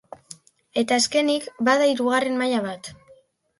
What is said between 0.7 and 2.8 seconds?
Eta azkenik, bada hirugarren maila